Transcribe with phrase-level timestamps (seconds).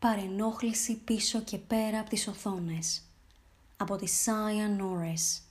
[0.00, 3.02] Παρενόχληση πίσω και πέρα από τις οθόνες.
[3.76, 5.42] Από τη Σάια Norris.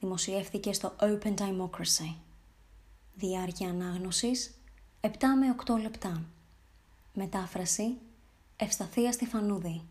[0.00, 2.14] Δημοσιεύθηκε στο Open Democracy.
[3.14, 4.54] Διάρκεια ανάγνωσης
[5.00, 5.08] 7
[5.38, 6.24] με 8 λεπτά.
[7.14, 7.96] Μετάφραση
[8.56, 9.82] Ευσταθία Στεφανούδη.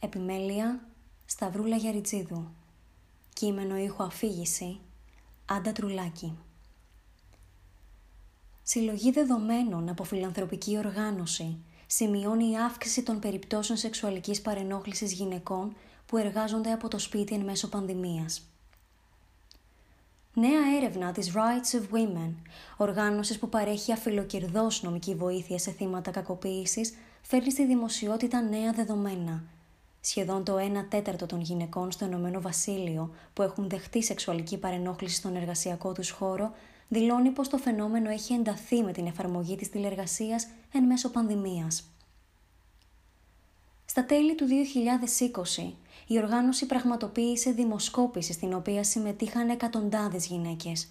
[0.00, 0.88] Επιμέλεια
[1.26, 2.48] Σταυρούλα Γιαριτζίδου.
[3.32, 4.80] Κείμενο ήχο αφήγηση
[5.46, 6.38] Άντα Τρουλάκη.
[8.62, 11.58] Συλλογή δεδομένων από φιλανθρωπική οργάνωση
[11.92, 17.68] σημειώνει η αύξηση των περιπτώσεων σεξουαλικής παρενόχλησης γυναικών που εργάζονται από το σπίτι εν μέσω
[17.68, 18.50] πανδημίας.
[20.34, 22.34] Νέα έρευνα της Rights of Women,
[22.76, 29.42] οργάνωσης που παρέχει αφιλοκερδός νομική βοήθεια σε θύματα κακοποίησης, φέρνει στη δημοσιότητα νέα δεδομένα.
[30.00, 35.36] Σχεδόν το 1 τέταρτο των γυναικών στο Ηνωμένο Βασίλειο που έχουν δεχτεί σεξουαλική παρενόχληση στον
[35.36, 36.54] εργασιακό τους χώρο
[36.92, 41.84] δηλώνει πως το φαινόμενο έχει ενταθεί με την εφαρμογή της τηλεργασίας εν μέσω πανδημίας.
[43.84, 45.72] Στα τέλη του 2020,
[46.06, 50.88] η οργάνωση πραγματοποίησε δημοσκόπηση στην οποία συμμετείχαν εκατοντάδες γυναίκες.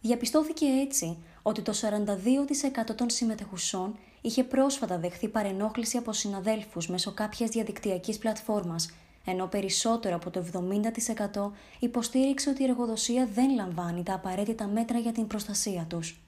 [0.00, 7.50] Διαπιστώθηκε έτσι ότι το 42% των συμμετεχουσών είχε πρόσφατα δεχθεί παρενόχληση από συναδέλφους μέσω κάποιας
[7.50, 8.90] διαδικτυακής πλατφόρμας,
[9.28, 15.12] ενώ περισσότερο από το 70% υποστήριξε ότι η εργοδοσία δεν λαμβάνει τα απαραίτητα μέτρα για
[15.12, 16.20] την προστασία τους.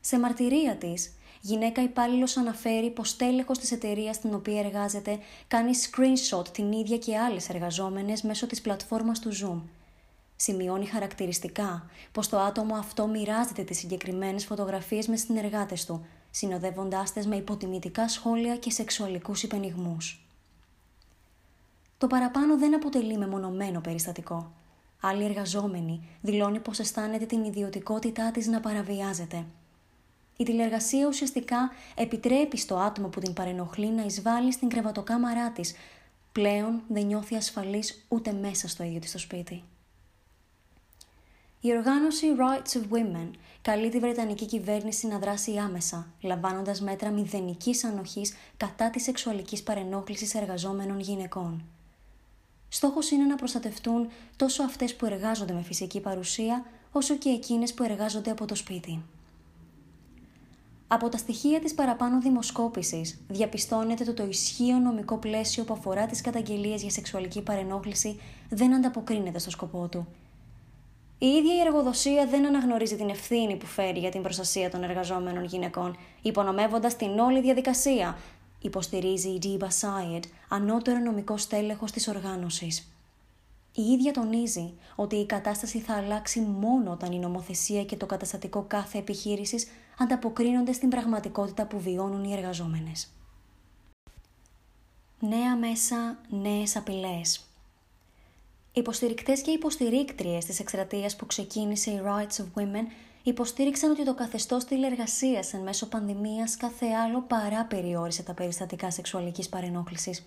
[0.00, 6.48] Σε μαρτυρία της, γυναίκα υπάλληλος αναφέρει πως τέλεχος της εταιρείας στην οποία εργάζεται κάνει screenshot
[6.48, 9.60] την ίδια και άλλες εργαζόμενες μέσω της πλατφόρμας του Zoom.
[10.36, 17.26] Σημειώνει χαρακτηριστικά πως το άτομο αυτό μοιράζεται τις συγκεκριμένες φωτογραφίες με συνεργάτες του, συνοδεύοντάς τε
[17.26, 20.27] με υποτιμητικά σχόλια και σεξουαλικούς υπενιγμούς.
[21.98, 24.52] Το παραπάνω δεν αποτελεί μεμονωμένο περιστατικό.
[25.00, 29.44] Άλλοι εργαζόμενοι δηλώνει πως αισθάνεται την ιδιωτικότητά της να παραβιάζεται–
[30.40, 35.74] η τηλεργασία ουσιαστικά επιτρέπει στο άτομο που την παρενοχλεί να εισβάλλει στην κρεβατοκάμαρά της.
[36.32, 39.62] Πλέον δεν νιώθει ασφαλής ούτε μέσα στο ίδιο της το σπίτι.
[41.60, 43.30] Η οργάνωση Rights of Women
[43.62, 50.34] καλεί τη Βρετανική κυβέρνηση να δράσει άμεσα, λαμβάνοντας μέτρα μηδενικής ανοχής κατά της σεξουαλικής παρενόχλησης
[50.34, 51.64] εργαζόμενων γυναικών.
[52.68, 57.82] Στόχος είναι να προστατευτούν τόσο αυτές που εργάζονται με φυσική παρουσία, όσο και εκείνες που
[57.82, 59.02] εργάζονται από το σπίτι.
[60.90, 66.20] Από τα στοιχεία της παραπάνω δημοσκόπησης διαπιστώνεται ότι το ισχύο νομικό πλαίσιο που αφορά τις
[66.20, 70.06] καταγγελίες για σεξουαλική παρενόχληση δεν ανταποκρίνεται στο σκοπό του.
[71.18, 75.44] Η ίδια η εργοδοσία δεν αναγνωρίζει την ευθύνη που φέρει για την προστασία των εργαζόμενων
[75.44, 78.18] γυναικών, υπονομεύοντας την όλη διαδικασία,
[78.60, 82.92] υποστηρίζει η Diba Sayed, ανώτερο νομικό στέλεχος της οργάνωσης.
[83.74, 88.64] Η ίδια τονίζει ότι η κατάσταση θα αλλάξει μόνο όταν η νομοθεσία και το καταστατικό
[88.68, 89.66] κάθε επιχείρησης
[89.98, 93.08] ανταποκρίνονται στην πραγματικότητα που βιώνουν οι εργαζόμενες.
[95.20, 97.44] Νέα μέσα, νέες απειλές.
[98.72, 102.86] Υποστηρικτές και υποστηρίκτριες της εκστρατείας που ξεκίνησε η Rights of Women
[103.22, 109.48] υποστήριξαν ότι το καθεστώς τηλεργασίας εν μέσω πανδημίας κάθε άλλο παρά περιόρισε τα περιστατικά σεξουαλικής
[109.48, 110.26] παρενόχλησης.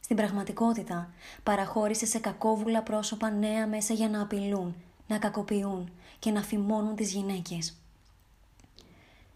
[0.00, 1.10] Στην πραγματικότητα,
[1.42, 4.74] παραχώρησε σε κακόβουλα πρόσωπα νέα μέσα για να απειλούν,
[5.06, 7.76] να κακοποιούν και να φημώνουν τις γυναίκες.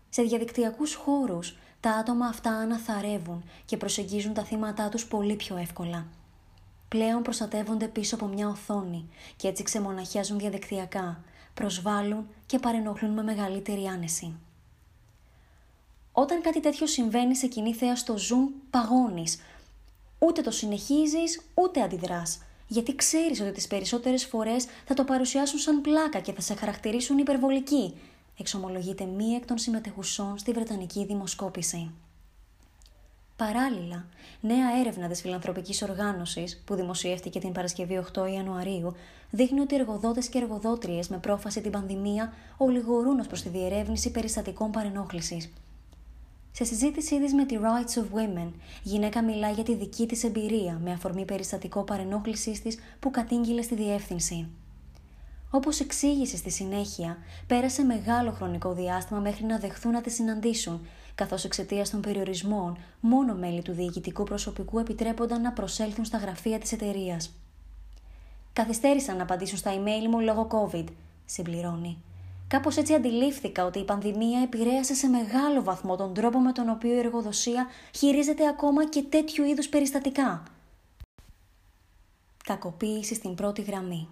[0.09, 6.07] Σε διαδικτυακούς χώρους, τα άτομα αυτά αναθαρεύουν και προσεγγίζουν τα θύματα τους πολύ πιο εύκολα.
[6.89, 11.21] Πλέον προστατεύονται πίσω από μια οθόνη και έτσι ξεμοναχιάζουν διαδικτυακά,
[11.59, 14.35] προσβάλλουν και παρενοχλούν με μεγαλύτερη άνεση.
[16.13, 19.41] Όταν κάτι τέτοιο συμβαίνει σε κοινή θέα στο Zoom, παγώνεις.
[20.19, 22.43] Ούτε το συνεχίζεις, ούτε αντιδράς.
[22.67, 27.19] Γιατί ξέρεις ότι τις περισσότερες φορές θα το παρουσιάσουν σαν πλάκα και θα σε χαρακτηρίσουν
[27.19, 27.95] υπερβολική
[28.39, 31.91] εξομολογείται μία εκ των συμμετεχουσών στη Βρετανική δημοσκόπηση.
[33.39, 34.07] Παράλληλα,
[34.41, 38.95] νέα έρευνα της φιλανθρωπικής οργάνωσης, που δημοσιεύτηκε την Παρασκευή 8 Ιανουαρίου,
[39.31, 44.71] δείχνει ότι εργοδότες και εργοδότριες με πρόφαση την πανδημία ολιγορούν ως προς τη διερεύνηση περιστατικών
[44.71, 45.53] παρενόχλησης.
[46.53, 48.51] Σε συζήτησή της με τη Rights of Women,
[48.83, 53.63] η γυναίκα μιλά για τη δική της εμπειρία με αφορμή περιστατικό παρενόχλησής της που κατήγγειλε
[53.63, 54.49] στη διεύθυνση.
[55.51, 60.87] Όπως εξήγησε στη συνέχεια, πέρασε μεγάλο χρονικό διάστημα μέχρι να δεχθούν να τη συναντήσουν,
[61.19, 66.73] καθώς εξαιτίας των περιορισμών, μόνο μέλη του διοικητικού προσωπικού επιτρέπονταν να προσέλθουν στα γραφεία της
[66.73, 67.35] εταιρείας.
[68.53, 70.85] Καθυστέρησαν να απαντήσουν στα email μου λόγω COVID,
[71.25, 71.99] συμπληρώνει.
[72.49, 76.95] Κάπως έτσι αντιλήφθηκα ότι η πανδημία επηρέασε σε μεγάλο βαθμό τον τρόπο με τον οποίο
[76.95, 80.43] η εργοδοσία χειρίζεται ακόμα και τέτοιου είδους περιστατικά.
[82.45, 84.09] Κακοποίηση στην πρώτη γραμμή.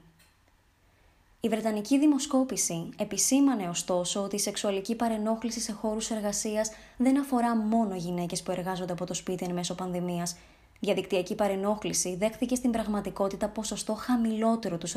[1.47, 7.95] Η Βρετανική δημοσκόπηση επισήμανε ωστόσο ότι η σεξουαλική παρενόχληση σε χώρους εργασίας δεν αφορά μόνο
[7.95, 10.37] γυναίκες που εργάζονται από το σπίτι εν μέσω πανδημίας.
[10.81, 14.93] Διαδικτυακή παρενόχληση δέχθηκε στην πραγματικότητα ποσοστό χαμηλότερο του 45%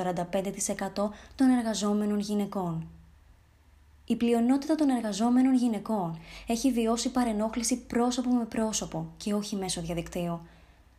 [1.35, 2.87] των εργαζόμενων γυναικών.
[4.05, 10.39] Η πλειονότητα των εργαζόμενων γυναικών έχει βιώσει παρενόχληση πρόσωπο με πρόσωπο και όχι μέσω διαδικτύου.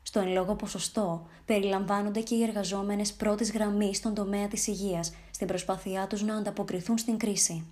[0.02, 5.46] Στο εν λόγω ποσοστό περιλαμβάνονται και οι εργαζόμενες πρώτης γραμμής στον τομέα της υγείας, στην
[5.46, 7.66] προσπάθειά τους να ανταποκριθούν στην κρίση.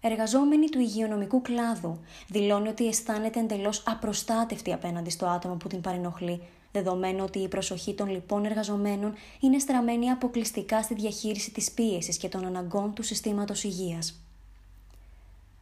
[0.00, 6.42] Εργαζόμενη του υγειονομικού κλάδου δηλώνει ότι αισθάνεται εντελώς απροστάτευτη απέναντι στο άτομο που την παρενοχλεί,
[6.72, 12.28] δεδομένου ότι η προσοχή των λοιπών εργαζομένων είναι στραμμένη αποκλειστικά στη διαχείριση της πίεσης και
[12.28, 14.20] των αναγκών του συστήματος υγείας.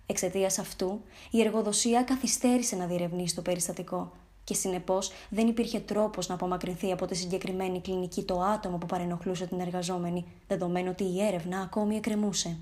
[0.06, 1.00] Εξαιτίας αυτού,
[1.30, 4.12] η εργοδοσία καθυστέρησε να διερευνήσει το περιστατικό,
[4.50, 9.46] και συνεπώς δεν υπήρχε τρόπος να απομακρυνθεί από τη συγκεκριμένη κλινική το άτομο που παρενοχλούσε
[9.46, 12.56] την εργαζόμενη, δεδομένου ότι η έρευνα ακόμη εκκρεμούσε.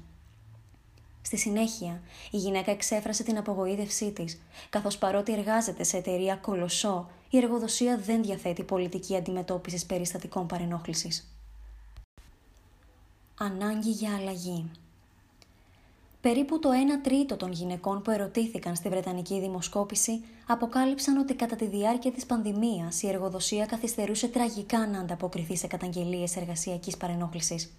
[1.22, 2.00] Στη συνέχεια,
[2.30, 4.40] η γυναίκα εξέφρασε την απογοήτευσή της,
[4.70, 11.32] καθώς παρότι εργάζεται σε εταιρεία κολοσσό, η εργοδοσία δεν διαθέτει πολιτική αντιμετώπισης περιστατικών παρενόχλησης.
[13.38, 14.70] Ανάγκη για αλλαγή.
[16.20, 16.72] Περίπου το 1
[17.02, 23.02] τρίτο των γυναικών που ερωτήθηκαν στη Βρετανική δημοσκόπηση αποκάλυψαν ότι κατά τη διάρκεια της πανδημίας
[23.02, 27.72] η εργοδοσία καθυστερούσε τραγικά να ανταποκριθεί σε καταγγελίες εργασιακής παρενόχλησης.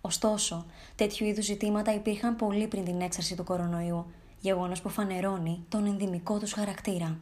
[0.00, 0.66] Ωστόσο,
[0.96, 4.06] τέτοιου είδους ζητήματα υπήρχαν πολύ πριν την έξαρση του κορονοϊού,
[4.40, 7.18] γεγονός που φανερώνει τον ενδυμικό τους χαρακτήρα.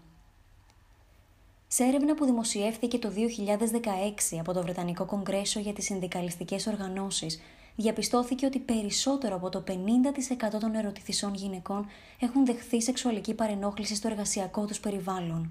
[1.69, 7.41] Σε έρευνα που δημοσιεύθηκε το 2016 από το Βρετανικό Κογκρέσο για τις Συνδικαλιστικές Οργανώσεις,
[7.77, 11.87] διαπιστώθηκε ότι περισσότερο από το 50% των ερωτηθισών γυναικών
[12.21, 15.51] έχουν δεχθεί σεξουαλική παρενόχληση στο εργασιακό τους περιβάλλον.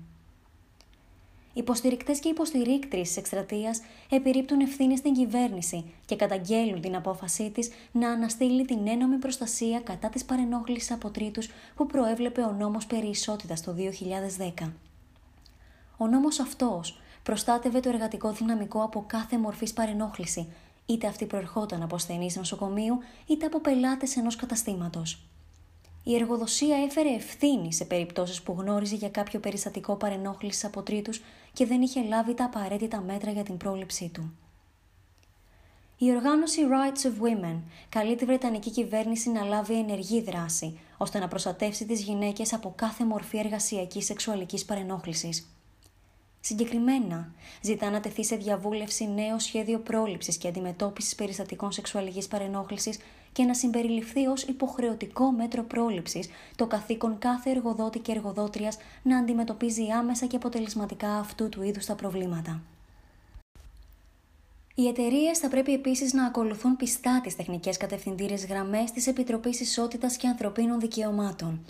[1.57, 8.09] Υποστηρικτές και υποστηρίκτριες της εκστρατείας επιρρύπτουν ευθύνη στην κυβέρνηση και καταγγέλουν την απόφασή της να
[8.09, 13.61] αναστείλει την ένομη προστασία κατά της παρενόχλησης από τρίτους που προέβλεπε ο νόμος περί ισότητας
[13.61, 13.75] το
[14.59, 14.71] 2010.
[15.97, 20.47] Ο νόμος αυτός προστάτευε το εργατικό δυναμικό από κάθε μορφής παρενόχληση,
[20.85, 25.25] είτε αυτή προερχόταν από ασθενείς νοσοκομείου είτε από πελάτες ενός καταστήματος.
[26.03, 31.21] Η εργοδοσία έφερε ευθύνη σε περιπτώσεις που γνώριζε για κάποιο περιστατικό παρενόχλησης από τρίτους
[31.53, 34.33] και δεν είχε λάβει τα απαραίτητα μέτρα για την πρόληψή του.
[35.97, 37.59] Η οργάνωση Rights of Women
[37.89, 43.05] καλεί τη Βρετανική κυβέρνηση να λάβει ενεργή δράση, ώστε να προστατεύσει τις γυναίκες από κάθε
[43.05, 45.54] μορφή εργασιακής σεξουαλικής παρενόχλησης.
[46.47, 47.31] Συγκεκριμένα,
[47.61, 52.97] ζητά να τεθεί σε διαβούλευση νέο σχέδιο πρόληψης και αντιμετώπισης περιστατικών σεξουαλικής παρενόχλησης
[53.31, 59.91] και να συμπεριληφθεί ως υποχρεωτικό μέτρο πρόληψης το καθήκον κάθε εργοδότη και εργοδότριας να αντιμετωπίζει
[59.91, 62.61] άμεσα και αποτελεσματικά αυτού του είδους τα προβλήματα.
[64.75, 70.17] Οι εταιρείες θα πρέπει επίσης να ακολουθούν πιστά τις τεχνικές κατευθυντήρε γραμμές της Επιτροπής Ισότητας
[70.17, 71.65] και Ανθρωπίνων Δικαιωμάτων,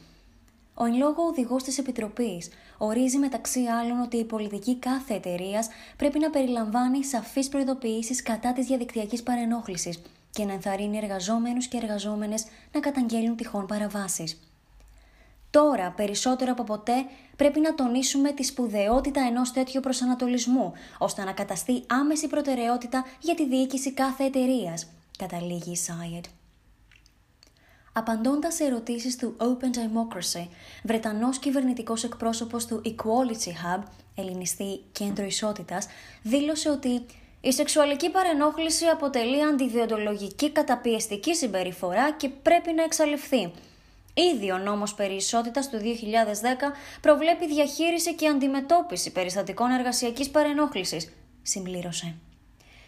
[0.77, 5.67] ο εν λόγω οδηγός της Επιτροπής ορίζει μεταξύ άλλων ότι η πολιτική κάθε εταιρείας
[5.97, 10.01] πρέπει να περιλαμβάνει σαφείς προειδοποιήσεις κατά της διαδικτυακής παρενόχλησης
[10.31, 14.39] και να ενθαρρύνει εργαζόμενους και εργαζόμενες να καταγγέλνουν τυχόν παραβάσεις.
[15.49, 17.05] Τώρα, περισσότερο από ποτέ,
[17.35, 23.47] πρέπει να τονίσουμε τη σπουδαιότητα ενός τέτοιου προσανατολισμού, ώστε να καταστεί άμεση προτεραιότητα για τη
[23.47, 24.87] διοίκηση κάθε εταιρείας,
[25.17, 26.25] καταλήγει η Σάιετ.
[27.97, 30.47] Απαντώντας σε ερωτήσεις του Open Democracy,
[30.83, 33.83] Βρετανός κυβερνητικός εκπρόσωπος του Equality Hub,
[34.15, 35.87] ελληνιστή κέντρο ισότητας,
[36.23, 37.05] δήλωσε ότι
[37.41, 43.51] η σεξουαλική παρενόχληση αποτελεί αντιδιοντολογική καταπιεστική συμπεριφορά και πρέπει να εξαλειφθεί.
[44.33, 45.83] Ήδη ο νόμος περί ισότητας του 2010
[47.01, 52.15] προβλέπει διαχείριση και αντιμετώπιση περιστατικών εργασιακής παρενόχλησης, συμπλήρωσε.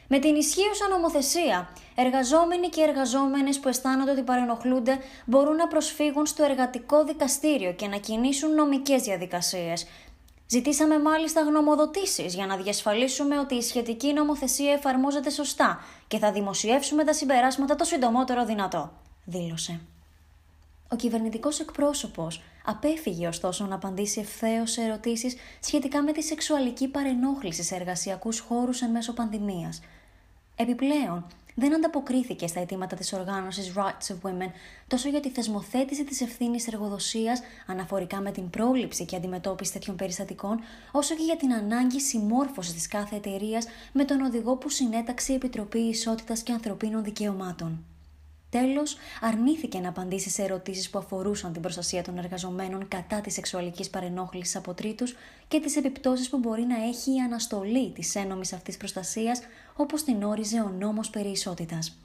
[0.08, 6.44] Με την ισχύουσα νομοθεσία, εργαζόμενοι και εργαζόμενες που αισθάνονται ότι παρενοχλούνται μπορούν να προσφύγουν στο
[6.44, 9.88] εργατικό δικαστήριο και να κινήσουν νομικές διαδικασίες.
[10.48, 17.04] Ζητήσαμε μάλιστα γνωμοδοτήσεις για να διασφαλίσουμε ότι η σχετική νομοθεσία εφαρμόζεται σωστά και θα δημοσιεύσουμε
[17.04, 18.92] τα συμπεράσματα το συντομότερο δυνατό,
[19.26, 19.80] δήλωσε.
[20.92, 27.64] Ο κυβερνητικός εκπρόσωπος απέφυγε ωστόσο να απαντήσει ευθέως σε ερωτήσεις σχετικά με τη σεξουαλική παρενόχληση
[27.64, 29.82] σε εργασιακούς χώρους εν μέσω πανδημίας.
[30.60, 34.52] Επιπλέον, δεν ανταποκρίθηκε στα αιτήματα της οργάνωσης Rights of Women
[34.88, 40.60] τόσο για τη θεσμοθέτηση της ευθύνης εργοδοσίας αναφορικά με την πρόληψη και αντιμετώπιση τέτοιων περιστατικών,
[40.92, 45.36] όσο και για την ανάγκη συμμόρφωσης της κάθε εταιρείας με τον οδηγό που συνέταξε η
[45.36, 47.86] Επιτροπή Ισότητας και Ανθρωπίνων Δικαιωμάτων.
[48.50, 53.90] Τέλος, αρνήθηκε να απαντήσει σε ερωτήσεις που αφορούσαν την προστασία των εργαζομένων κατά της σεξουαλικής
[53.90, 55.16] παρενόχλησης από τρίτους
[55.48, 59.40] και τις επιπτώσεις που μπορεί να έχει η αναστολή της ένομης αυτής προστασίας,
[59.76, 61.98] όπως την όριζε ο νόμος περί ισότητας.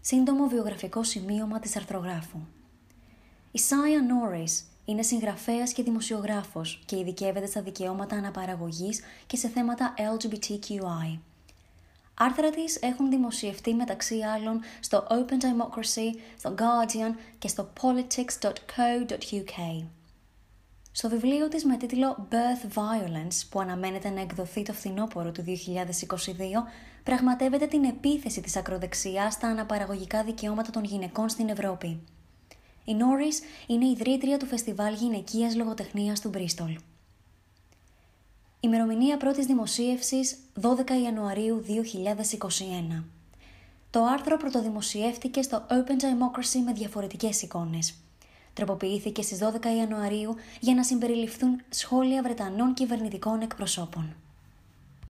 [0.00, 2.38] σύντομο βιογραφικό σημείωμα της αρθρογράφου.
[3.50, 9.94] Η Σάια Νόρις είναι συγγραφέας και δημοσιογράφος και ειδικεύεται στα δικαιώματα αναπαραγωγής και σε θέματα
[9.96, 11.18] LGBTQI.
[12.20, 19.84] Άρθρα της έχουν δημοσιευτεί μεταξύ άλλων στο Open Democracy, στο Guardian και στο politics.co.uk.
[20.92, 25.48] Στο βιβλίο της με τίτλο Birth Violence, που αναμένεται να εκδοθεί το φθινόπωρο του 2022,
[27.02, 31.86] πραγματεύεται την επίθεση της ακροδεξιάς στα αναπαραγωγικά δικαιώματα των γυναικών στην Ευρώπη.
[32.84, 36.78] Η Norris είναι ιδρύτρια του Φεστιβάλ Γυναικείας Λογοτεχνίας του Μπρίστολ.
[38.60, 41.64] Ημερομηνία πρώτης δημοσίευσης 12 Ιανουαρίου
[42.98, 43.04] 2021.
[43.90, 47.94] Το άρθρο πρωτοδημοσιεύτηκε στο Open Democracy με διαφορετικές εικόνες.
[48.52, 54.16] Τροποποιήθηκε στις 12 Ιανουαρίου για να συμπεριληφθούν σχόλια Βρετανών κυβερνητικών εκπροσώπων.